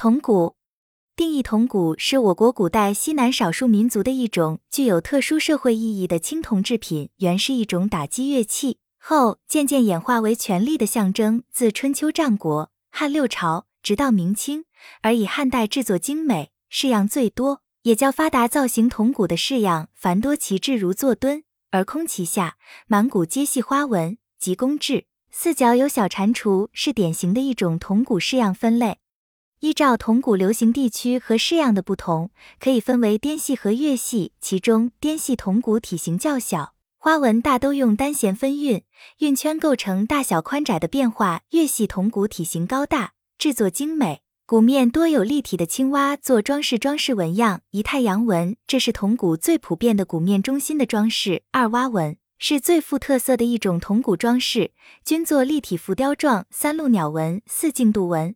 [0.00, 0.56] 铜鼓
[1.14, 11.42] 定义：铜鼓是我国古代西南少数民族的一种具有特殊社会意义的青铜制品，原是一种打击乐器，后渐渐演化为权力的象征。
[11.52, 14.64] 自春秋战国、汉六朝，直到明清，
[15.02, 18.48] 而以汉代制作精美、式样最多，也较发达。
[18.48, 22.56] 造型铜鼓的式样繁多，其制如坐墩，而空其下，
[22.86, 25.04] 满鼓皆系花纹及工制。
[25.30, 28.96] 四角有小蟾蜍，是典型的一种铜鼓式样分类。
[29.60, 34.32] 依照铜鼓流行地区和式样的不同，可以分为滇系和粤系。
[34.40, 38.82] 其中，滇系铜鼓体型较小，花纹大都用单弦分韵，
[39.18, 51.42] 韵圈构成大小宽窄的变化；粤系铜鼓体型高大，制作精美，鼓面多有立体的青蛙做装饰，装饰纹样一太阳纹，这是铜鼓最普遍的鼓面中心的装饰。
[51.52, 52.16] 二蛙纹。
[52.42, 54.72] 是最富特色的一种铜鼓装饰，
[55.04, 58.34] 均作立体浮雕状三鹿鸟纹、四镜渡纹。